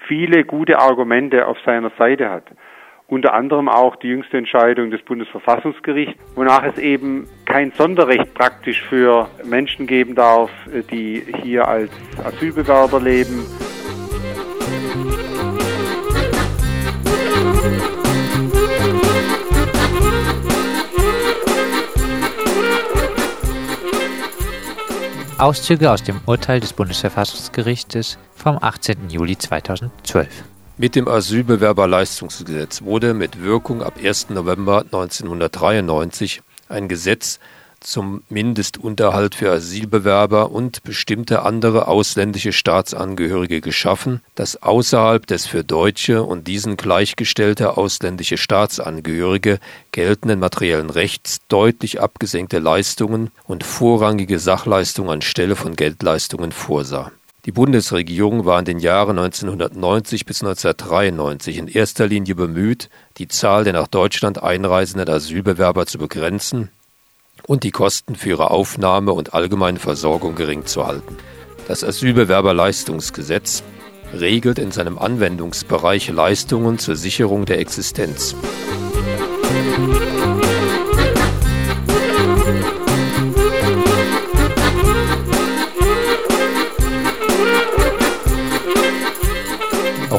[0.07, 2.45] viele gute Argumente auf seiner Seite hat.
[3.09, 9.29] Unter anderem auch die jüngste Entscheidung des Bundesverfassungsgerichts, wonach es eben kein Sonderrecht praktisch für
[9.45, 10.51] Menschen geben darf,
[10.91, 11.91] die hier als
[12.23, 13.47] Asylbewerber leben.
[25.39, 29.09] Auszüge aus dem Urteil des Bundesverfassungsgerichtes vom 18.
[29.09, 30.29] Juli 2012.
[30.79, 34.31] Mit dem Asylbewerberleistungsgesetz wurde mit Wirkung ab 1.
[34.31, 37.39] November 1993 ein Gesetz
[37.81, 46.23] zum Mindestunterhalt für Asylbewerber und bestimmte andere ausländische Staatsangehörige geschaffen, das außerhalb des für Deutsche
[46.23, 49.59] und diesen gleichgestellte ausländische Staatsangehörige
[49.93, 57.11] geltenden materiellen Rechts deutlich abgesenkte Leistungen und vorrangige Sachleistungen anstelle von Geldleistungen vorsah.
[57.45, 63.65] Die Bundesregierung war in den Jahren 1990 bis 1993 in erster Linie bemüht, die Zahl
[63.65, 66.71] der nach Deutschland einreisenden Asylbewerber zu begrenzen
[67.49, 71.17] und die Kosten für ihre Aufnahme und allgemeine Versorgung gering zu halten.
[71.67, 73.65] Das Asylbewerberleistungsgesetz
[74.15, 78.37] regelt in seinem Anwendungsbereich Leistungen zur Sicherung der Existenz.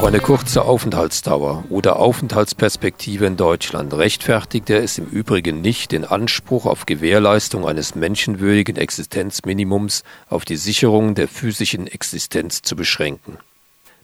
[0.00, 6.64] Auch eine kurze Aufenthaltsdauer oder Aufenthaltsperspektive in Deutschland rechtfertigte es im Übrigen nicht, den Anspruch
[6.64, 13.36] auf Gewährleistung eines menschenwürdigen Existenzminimums auf die Sicherung der physischen Existenz zu beschränken.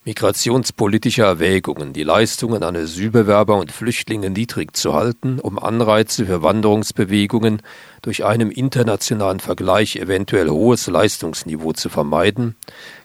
[0.06, 7.60] Migrationspolitische Erwägungen, die Leistungen an Asylbewerber und Flüchtlinge niedrig zu halten, um Anreize für Wanderungsbewegungen
[8.02, 12.54] durch einem internationalen Vergleich eventuell hohes Leistungsniveau zu vermeiden,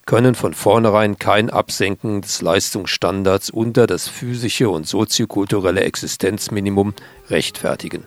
[0.05, 6.93] können von vornherein kein Absenken des Leistungsstandards unter das physische und soziokulturelle Existenzminimum
[7.31, 8.05] rechtfertigen.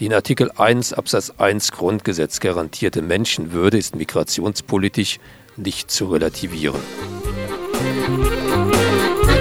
[0.00, 5.20] Die in Artikel 1 Absatz 1 Grundgesetz garantierte Menschenwürde ist migrationspolitisch
[5.56, 6.80] nicht zu relativieren.
[7.90, 9.37] Thank you.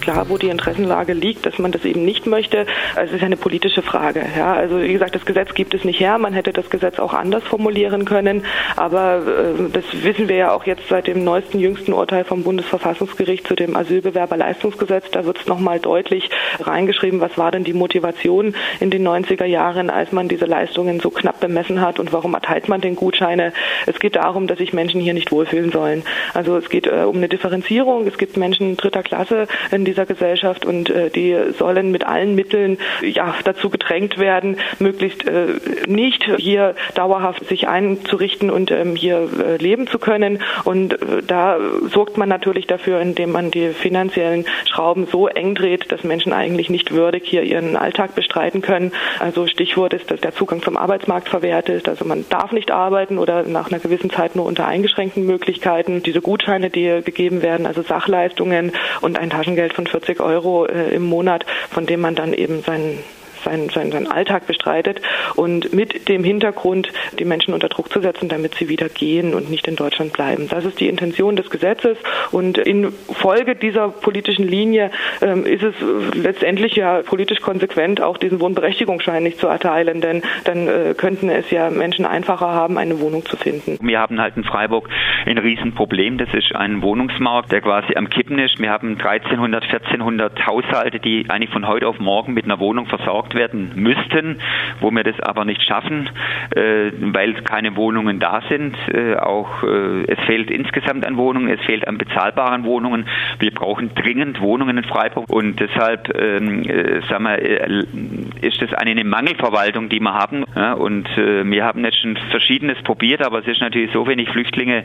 [0.00, 2.66] Klar, wo die Interessenlage liegt, dass man das eben nicht möchte.
[2.96, 4.24] Also es ist eine politische Frage.
[4.36, 6.18] Ja, also wie gesagt, das Gesetz gibt es nicht her.
[6.18, 8.44] Man hätte das Gesetz auch anders formulieren können.
[8.76, 13.46] Aber äh, das wissen wir ja auch jetzt seit dem neuesten, jüngsten Urteil vom Bundesverfassungsgericht
[13.46, 15.10] zu dem Asylbewerberleistungsgesetz.
[15.10, 19.90] Da wird es nochmal deutlich reingeschrieben, was war denn die Motivation in den 90er Jahren,
[19.90, 23.52] als man diese Leistungen so knapp bemessen hat und warum erteilt man den Gutscheine.
[23.86, 26.02] Es geht darum, dass sich Menschen hier nicht wohlfühlen sollen.
[26.34, 28.06] Also es geht äh, um eine Differenzierung.
[28.06, 32.78] Es gibt Menschen dritter Klasse in dieser Gesellschaft und äh, die sollen mit allen Mitteln
[33.02, 35.46] ja, dazu gedrängt werden, möglichst äh,
[35.86, 40.40] nicht hier dauerhaft sich einzurichten und ähm, hier äh, leben zu können.
[40.64, 41.58] Und äh, da
[41.92, 46.70] sorgt man natürlich dafür, indem man die finanziellen Schrauben so eng dreht, dass Menschen eigentlich
[46.70, 48.92] nicht würdig hier ihren Alltag bestreiten können.
[49.18, 51.88] Also Stichwort ist, dass der Zugang zum Arbeitsmarkt verwehrt ist.
[51.88, 56.02] Also man darf nicht arbeiten oder nach einer gewissen Zeit nur unter eingeschränkten Möglichkeiten.
[56.02, 61.04] Diese Gutscheine, die gegeben werden, also Sachleistungen und ein Taschengeld von 40 Euro äh, im
[61.04, 62.98] Monat, von dem man dann eben seinen
[63.44, 65.00] seinen, seinen, seinen Alltag bestreitet
[65.36, 69.50] und mit dem Hintergrund, die Menschen unter Druck zu setzen, damit sie wieder gehen und
[69.50, 70.48] nicht in Deutschland bleiben.
[70.48, 71.98] Das ist die Intention des Gesetzes
[72.30, 74.90] und in Folge dieser politischen Linie
[75.22, 75.74] ähm, ist es
[76.14, 81.50] letztendlich ja politisch konsequent, auch diesen Wohnberechtigungsschein nicht zu erteilen, denn dann äh, könnten es
[81.50, 83.78] ja Menschen einfacher haben, eine Wohnung zu finden.
[83.80, 84.88] Wir haben halt in Freiburg
[85.26, 86.18] ein Riesenproblem.
[86.18, 88.58] Das ist ein Wohnungsmarkt, der quasi am Kippen ist.
[88.58, 93.29] Wir haben 1300, 1400 Haushalte, die eigentlich von heute auf morgen mit einer Wohnung versorgt
[93.30, 94.36] versorgt werden müssten,
[94.80, 96.08] wo wir das aber nicht schaffen,
[96.54, 98.76] äh, weil keine Wohnungen da sind.
[98.92, 103.06] Äh, auch äh, es fehlt insgesamt an Wohnungen, es fehlt an bezahlbaren Wohnungen.
[103.38, 109.02] Wir brauchen dringend Wohnungen in Freiburg und deshalb ähm, äh, sagen wir, ist das eine
[109.04, 110.44] Mangelverwaltung, die wir haben.
[110.44, 114.84] Und wir haben jetzt schon Verschiedenes probiert, aber es ist natürlich so, wenn ich Flüchtlinge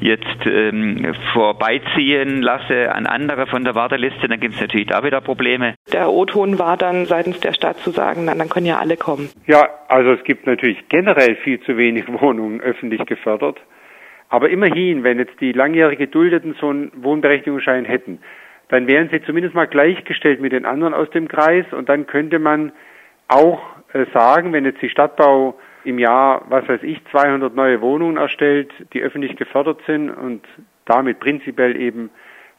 [0.00, 5.20] jetzt ähm, vorbeiziehen lasse an andere von der Warteliste, dann gibt es natürlich da wieder
[5.20, 5.74] Probleme.
[5.92, 9.30] Der O-Ton war dann seitens der Stadt zu sagen, na, dann können ja alle kommen.
[9.46, 13.60] Ja, also es gibt natürlich generell viel zu wenig Wohnungen öffentlich gefördert.
[14.28, 18.18] Aber immerhin, wenn jetzt die langjährig Geduldeten so einen Wohnberechtigungsschein hätten,
[18.68, 22.40] dann wären sie zumindest mal gleichgestellt mit den anderen aus dem Kreis und dann könnte
[22.40, 22.72] man
[23.28, 23.60] auch
[23.92, 28.72] äh, sagen, wenn jetzt die Stadtbau im Jahr, was weiß ich, 200 neue Wohnungen erstellt,
[28.92, 30.42] die öffentlich gefördert sind und
[30.86, 32.10] damit prinzipiell eben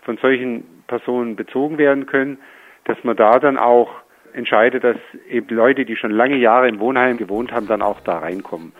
[0.03, 2.37] von solchen Personen bezogen werden können,
[2.85, 3.89] dass man da dann auch
[4.37, 4.97] entscheidet, dass
[5.29, 8.71] eben Leute, die schon lange Jahre im Wohnheim gewohnt haben, dann auch da reinkommen.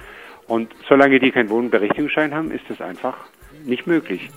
[0.48, 3.18] Und solange die keinen Wohnberechtigungsschein haben, ist das einfach
[3.66, 4.30] nicht möglich.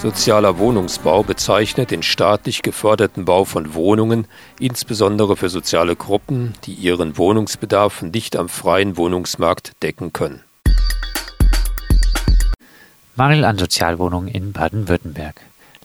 [0.00, 4.28] Sozialer Wohnungsbau bezeichnet den staatlich geförderten Bau von Wohnungen,
[4.60, 10.44] insbesondere für soziale Gruppen, die ihren Wohnungsbedarf nicht am freien Wohnungsmarkt decken können.
[13.16, 15.40] Mangel an Sozialwohnungen in Baden-Württemberg.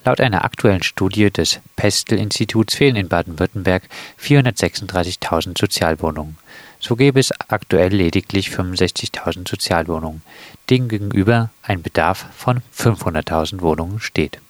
[0.06, 3.82] Laut einer aktuellen Studie des Pestel-Instituts fehlen in Baden-Württemberg
[4.22, 6.38] 436.000 Sozialwohnungen.
[6.84, 10.22] So gäbe es aktuell lediglich 65.000 Sozialwohnungen,
[10.70, 14.42] demgegenüber ein Bedarf von 500.000 Wohnungen steht.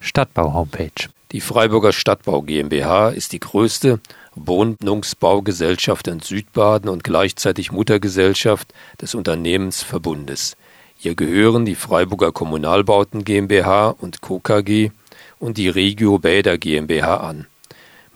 [0.00, 4.00] Stadtbau-Homepage Die Freiburger Stadtbau GmbH ist die größte
[4.34, 10.56] Wohnungsbaugesellschaft in Südbaden und gleichzeitig Muttergesellschaft des Unternehmensverbundes.
[11.00, 14.40] Ihr gehören die Freiburger Kommunalbauten GmbH und Co.
[14.40, 14.90] KG
[15.38, 17.46] und die Regio Bäder GmbH an.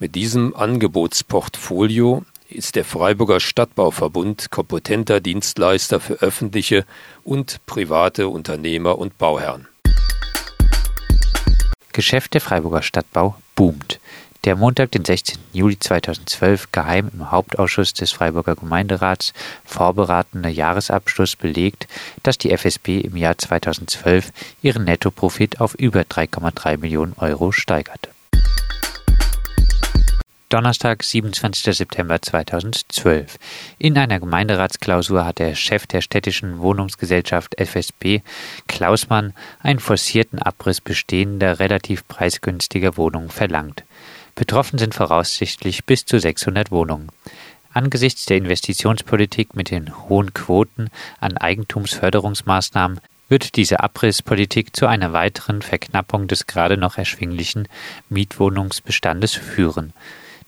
[0.01, 6.84] Mit diesem Angebotsportfolio ist der Freiburger Stadtbauverbund kompetenter Dienstleister für öffentliche
[7.24, 9.66] und private Unternehmer und Bauherren.
[11.92, 14.00] Geschäft der Freiburger Stadtbau boomt.
[14.44, 15.38] Der Montag, den 16.
[15.52, 19.32] Juli 2012, geheim im Hauptausschuss des Freiburger Gemeinderats
[19.64, 21.86] vorberatende Jahresabschluss belegt,
[22.24, 28.08] dass die FSB im Jahr 2012 ihren Nettoprofit auf über 3,3 Millionen Euro steigerte.
[30.52, 31.74] Donnerstag, 27.
[31.74, 33.38] September 2012.
[33.78, 38.20] In einer Gemeinderatsklausur hat der Chef der städtischen Wohnungsgesellschaft FSB,
[38.68, 43.84] Klausmann, einen forcierten Abriss bestehender, relativ preisgünstiger Wohnungen verlangt.
[44.34, 47.08] Betroffen sind voraussichtlich bis zu 600 Wohnungen.
[47.72, 55.62] Angesichts der Investitionspolitik mit den hohen Quoten an Eigentumsförderungsmaßnahmen wird diese Abrisspolitik zu einer weiteren
[55.62, 57.68] Verknappung des gerade noch erschwinglichen
[58.10, 59.94] Mietwohnungsbestandes führen.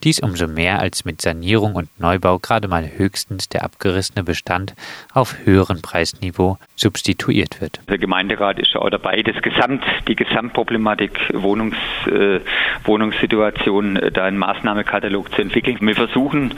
[0.05, 4.75] Dies umso mehr, als mit Sanierung und Neubau gerade mal höchstens der abgerissene Bestand
[5.15, 7.81] auf höherem Preisniveau substituiert wird.
[7.89, 12.41] Der Gemeinderat ist auch dabei, das Gesamt, die Gesamtproblematik Wohnungs, äh,
[12.85, 15.79] Wohnungssituation äh, da einen Maßnahmekatalog zu entwickeln.
[15.81, 16.53] Wir versuchen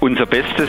[0.00, 0.68] unser Bestes.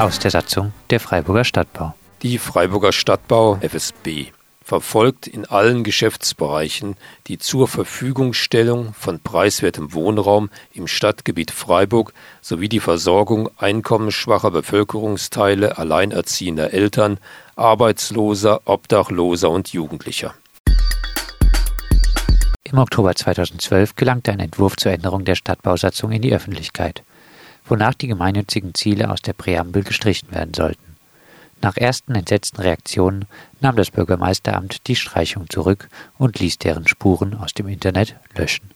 [0.00, 1.94] Aus der Satzung der Freiburger Stadtbau.
[2.22, 4.32] Die Freiburger Stadtbau FSB
[4.70, 6.94] verfolgt in allen Geschäftsbereichen
[7.26, 17.18] die Zurverfügungstellung von preiswertem Wohnraum im Stadtgebiet Freiburg sowie die Versorgung einkommensschwacher Bevölkerungsteile, alleinerziehender Eltern,
[17.56, 20.34] Arbeitsloser, Obdachloser und Jugendlicher.
[22.62, 27.02] Im Oktober 2012 gelangte ein Entwurf zur Änderung der Stadtbausatzung in die Öffentlichkeit,
[27.64, 30.89] wonach die gemeinnützigen Ziele aus der Präambel gestrichen werden sollten.
[31.62, 33.26] Nach ersten entsetzten Reaktionen
[33.60, 38.70] nahm das Bürgermeisteramt die Streichung zurück und ließ deren Spuren aus dem Internet löschen.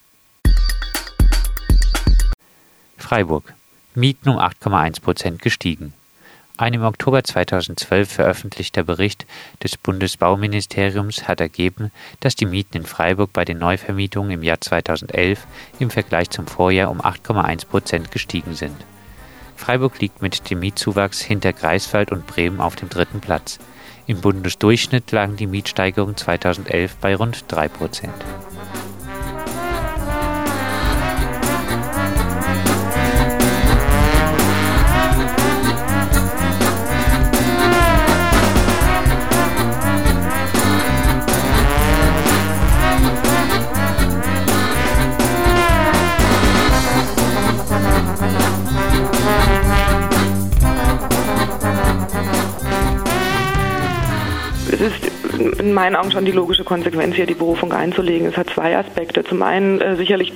[2.98, 3.54] Freiburg.
[3.94, 5.94] Mieten um 8,1 Prozent gestiegen.
[6.56, 9.26] Ein im Oktober 2012 veröffentlichter Bericht
[9.62, 15.46] des Bundesbauministeriums hat ergeben, dass die Mieten in Freiburg bei den Neuvermietungen im Jahr 2011
[15.78, 18.76] im Vergleich zum Vorjahr um 8,1 Prozent gestiegen sind.
[19.56, 23.58] Freiburg liegt mit dem Mietzuwachs hinter Greifswald und Bremen auf dem dritten Platz.
[24.06, 28.14] Im Bundesdurchschnitt lagen die Mietsteigerungen 2011 bei rund 3 Prozent.
[55.58, 58.28] In meinen Augen schon die logische Konsequenz, hier die Berufung einzulegen.
[58.28, 59.24] Es hat zwei Aspekte.
[59.24, 60.32] Zum einen äh, sicherlich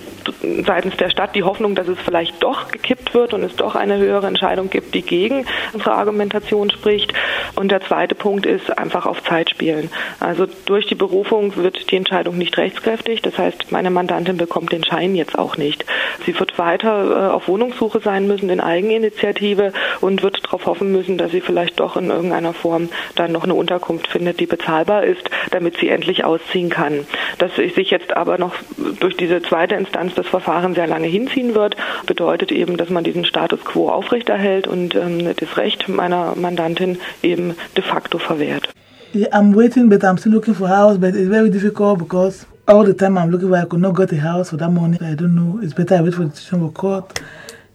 [0.66, 3.98] seitens der Stadt die Hoffnung, dass es vielleicht doch gekippt wird und es doch eine
[3.98, 7.12] höhere Entscheidung gibt, die gegen unsere Argumentation spricht.
[7.54, 9.90] Und der zweite Punkt ist einfach auf Zeit spielen.
[10.20, 13.22] Also durch die Berufung wird die Entscheidung nicht rechtskräftig.
[13.22, 15.84] Das heißt, meine Mandantin bekommt den Schein jetzt auch nicht.
[16.24, 21.18] Sie wird weiter äh, auf Wohnungssuche sein müssen in Eigeninitiative und wird darauf hoffen müssen,
[21.18, 25.28] dass sie vielleicht doch in irgendeiner Form dann noch eine Unterkunft findet, die bezahlbar ist,
[25.50, 27.06] damit sie endlich ausziehen kann.
[27.38, 28.54] Dass sich jetzt aber noch
[29.00, 33.24] durch diese zweite Instanz das Verfahren sehr lange hinziehen wird, bedeutet eben, dass man diesen
[33.24, 38.68] Status quo aufrechterhält und ähm, das Recht meiner Mandantin eben de facto verwehrt.
[39.14, 42.84] I'm waiting, but I'm still looking for a house, but it's very difficult because all
[42.84, 44.98] the time I'm looking for I could not get a house for that money.
[45.00, 45.58] I don't know.
[45.62, 47.20] It's better I wait for the decision of court.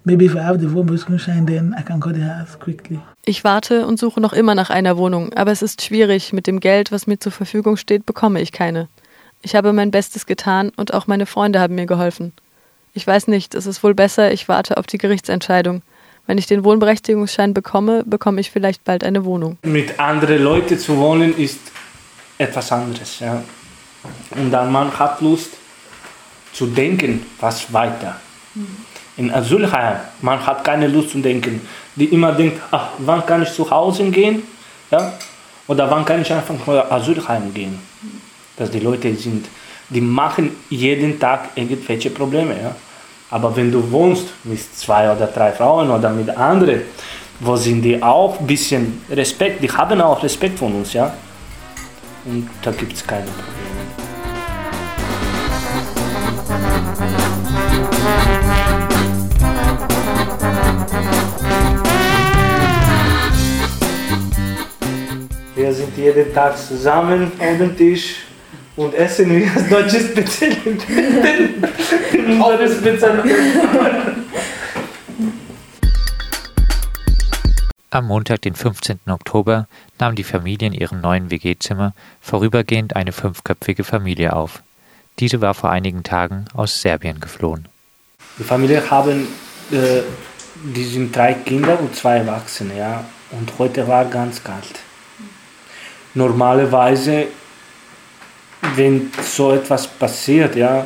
[0.06, 3.00] Maybe if I have the vote shine, then I can get the house quickly.
[3.26, 6.34] Ich warte und suche noch immer nach einer Wohnung, aber es ist schwierig.
[6.34, 8.89] Mit dem Geld, was mir zur Verfügung steht, bekomme ich keine.
[9.41, 12.34] Ich habe mein Bestes getan und auch meine Freunde haben mir geholfen.
[12.94, 15.82] Ich weiß nicht, es ist wohl besser, ich warte auf die Gerichtsentscheidung.
[16.28, 19.58] Wenn ich den Wohnberechtigungsschein bekomme, bekomme ich vielleicht bald eine Wohnung.
[19.64, 21.60] Mit anderen Leuten zu wohnen ist
[22.38, 23.20] etwas anderes.
[23.20, 23.41] Ja.
[24.32, 25.51] Und dann man hat Lust
[26.51, 28.16] zu denken, was weiter.
[29.18, 31.62] In Asylheim, man hat keine Lust zu denken.
[31.95, 34.43] Die immer denkt, ach, wann kann ich zu Hause gehen?
[34.91, 35.14] Ja?
[35.68, 37.80] Oder wann kann ich einfach in Asylheim gehen?
[38.58, 39.47] Dass die Leute sind,
[39.89, 42.56] die machen jeden Tag irgendwelche Probleme.
[42.62, 42.76] Ja?
[43.30, 46.82] Aber wenn du wohnst mit zwei oder drei Frauen oder mit anderen,
[47.39, 51.14] wo sind die auch ein bisschen Respekt, die haben auch Respekt von uns, ja.
[52.26, 53.72] Und da gibt es keine Probleme.
[65.64, 68.18] Wir sind jeden Tag zusammen auf dem Tisch
[68.76, 71.51] und essen wie das deutsche Spezialität.
[72.11, 73.38] Unsere Spezialität.
[77.91, 78.99] Am Montag, den 15.
[79.07, 84.64] Oktober, nahm die Familie in ihrem neuen WG-Zimmer vorübergehend eine fünfköpfige Familie auf.
[85.20, 87.70] Diese war vor einigen Tagen aus Serbien geflohen.
[88.38, 89.30] Die Familie haben,
[89.72, 90.01] äh,
[90.76, 93.05] die sind drei Kinder und zwei Erwachsene, ja.
[93.32, 94.84] Und heute war ganz kalt.
[96.14, 97.28] Normalerweise
[98.76, 100.86] wenn so etwas passiert, ja,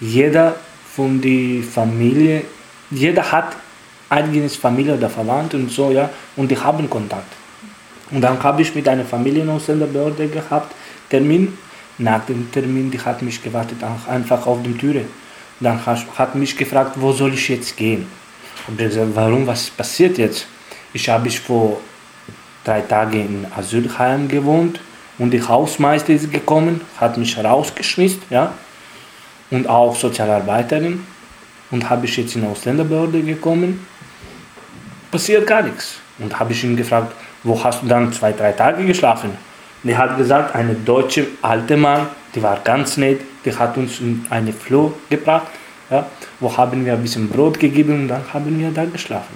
[0.00, 0.56] jeder
[0.94, 2.44] von der Familie,
[2.90, 3.56] jeder hat
[4.08, 7.32] eigenes Familie oder Verwandte und so, ja, und die haben Kontakt.
[8.10, 10.74] Und dann habe ich mit einer Familie aus der Behörde gehabt,
[11.08, 11.56] Termin.
[11.98, 15.04] Nach dem Termin, die hat mich gewartet, einfach auf der Türe.
[15.60, 18.06] Dann hat, mich gefragt, wo soll ich jetzt gehen?
[18.66, 20.46] Und ich gesagt, warum, was passiert jetzt?
[20.92, 21.80] Ich habe vor
[22.64, 24.80] drei Tagen in Asylheim gewohnt
[25.18, 28.52] und die Hausmeister ist gekommen, hat mich rausgeschmissen, ja,
[29.50, 31.06] und auch Sozialarbeiterin.
[31.70, 33.86] Und habe ich jetzt in Ausländerbehörde gekommen,
[35.10, 36.00] passiert gar nichts.
[36.18, 39.30] Und habe ich ihn gefragt, wo hast du dann zwei, drei Tage geschlafen?
[39.82, 44.00] Und er hat gesagt, eine deutsche alte Mann, die war ganz nett, die hat uns
[44.00, 45.48] in eine Floh gebracht,
[45.90, 46.06] ja,
[46.40, 49.34] wo haben wir ein bisschen Brot gegeben und dann haben wir da geschlafen.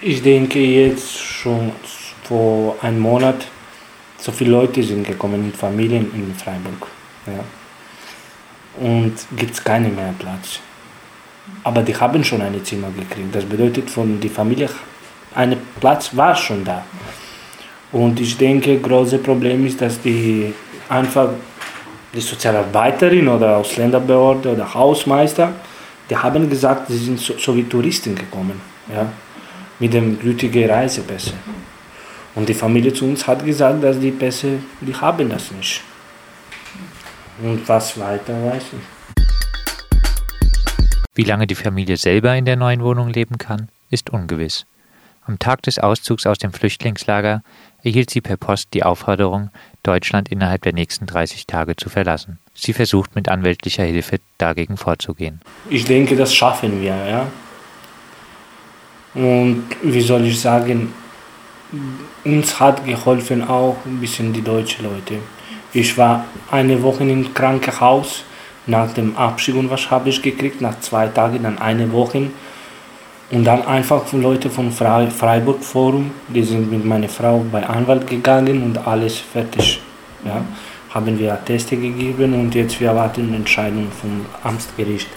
[0.00, 1.72] Ich denke jetzt schon
[2.24, 3.46] vor einem Monat,
[4.18, 6.88] so viele Leute sind gekommen Familien in Freiburg.
[7.26, 7.44] Ja.
[8.84, 10.60] Und gibt es keinen mehr Platz.
[11.64, 13.34] Aber die haben schon ein Zimmer gekriegt.
[13.34, 14.68] Das bedeutet, von der Familie,
[15.34, 16.84] ein Platz war schon da.
[17.92, 20.52] Und ich denke, das große Problem ist, dass die
[20.88, 21.30] einfach
[22.14, 25.52] die Sozialarbeiterin oder Ausländerbehörde oder Hausmeister,
[26.10, 28.60] die haben gesagt, sie sind so, so wie Touristen gekommen.
[28.92, 29.10] Ja
[29.78, 31.34] mit dem gültigen Reisepässe.
[32.34, 35.82] Und die Familie zu uns hat gesagt, dass die Pässe, die haben das nicht.
[37.42, 39.24] Und was weiter weiß ich.
[41.14, 44.66] Wie lange die Familie selber in der neuen Wohnung leben kann, ist ungewiss.
[45.28, 47.42] Am Tag des Auszugs aus dem Flüchtlingslager
[47.82, 49.50] erhielt sie per Post die Aufforderung,
[49.82, 52.38] Deutschland innerhalb der nächsten 30 Tage zu verlassen.
[52.54, 55.42] Sie versucht mit anwältlicher Hilfe dagegen vorzugehen.
[55.68, 56.96] Ich denke, das schaffen wir.
[56.96, 57.26] Ja?
[59.12, 60.94] Und wie soll ich sagen,
[62.24, 65.18] uns hat geholfen auch ein bisschen die deutschen Leute.
[65.74, 68.24] Ich war eine Woche im Krankenhaus
[68.66, 70.62] nach dem Abschied und was habe ich gekriegt?
[70.62, 72.30] Nach zwei Tagen, dann eine Woche.
[73.30, 78.62] Und dann einfach Leute vom Freiburg Forum, die sind mit meiner Frau bei Anwalt gegangen
[78.62, 79.82] und alles fertig.
[80.24, 80.42] Ja,
[80.90, 85.08] haben wir Atteste gegeben und jetzt wir erwarten eine Entscheidung vom Amtsgericht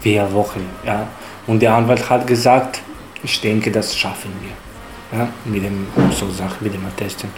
[0.00, 0.66] vier Wochen.
[0.84, 1.06] Ja.
[1.46, 2.80] Und der Anwalt hat gesagt,
[3.22, 5.18] ich denke, das schaffen wir.
[5.18, 7.28] Ja, mit dem so Sachen, mit dem Attesten.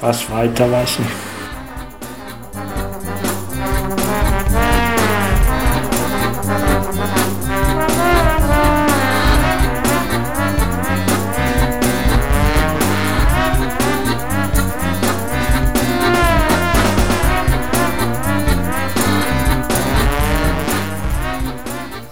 [0.00, 2.87] Was weiter weiß ich nicht.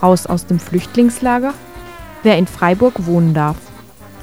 [0.07, 1.53] Raus aus dem Flüchtlingslager
[2.23, 3.57] Wer in Freiburg wohnen darf.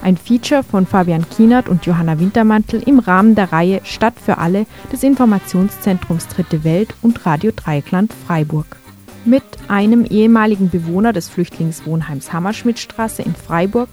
[0.01, 4.65] Ein Feature von Fabian Kienert und Johanna Wintermantel im Rahmen der Reihe Stadt für alle
[4.93, 8.77] des Informationszentrums Dritte Welt und Radio Dreieckland Freiburg.
[9.25, 13.89] Mit einem ehemaligen Bewohner des Flüchtlingswohnheims Hammerschmidtstraße in Freiburg,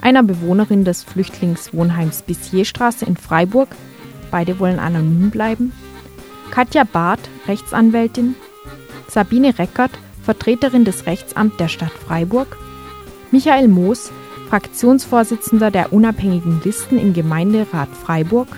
[0.00, 3.68] einer Bewohnerin des Flüchtlingswohnheims Bissierstraße in Freiburg,
[4.30, 5.72] beide wollen anonym bleiben,
[6.50, 8.36] Katja Barth, Rechtsanwältin,
[9.08, 9.92] Sabine Reckert,
[10.22, 12.56] Vertreterin des Rechtsamts der Stadt Freiburg
[13.30, 14.10] Michael Moos,
[14.48, 18.48] Fraktionsvorsitzender der unabhängigen Listen im Gemeinderat Freiburg,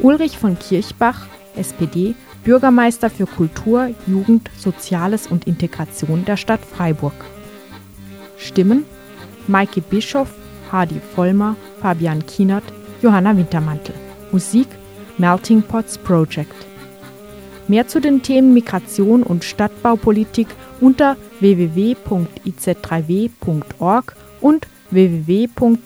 [0.00, 1.26] Ulrich von Kirchbach,
[1.56, 2.14] SPD,
[2.44, 7.12] Bürgermeister für Kultur, Jugend, Soziales und Integration der Stadt Freiburg.
[8.38, 8.84] Stimmen
[9.46, 10.32] Maike Bischoff,
[10.70, 12.64] Hardy Vollmer, Fabian Kienert,
[13.02, 13.94] Johanna Wintermantel.
[14.32, 14.68] Musik
[15.18, 16.54] Melting Pots Project.
[17.68, 20.48] Mehr zu den Themen Migration und Stadtbaupolitik
[20.82, 25.78] unter www.iz3w.org und www.rdl.de.